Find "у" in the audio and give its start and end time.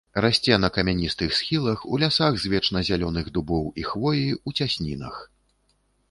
1.97-1.99, 4.49-4.55